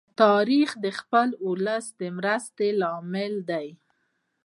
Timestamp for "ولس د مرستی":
1.47-2.69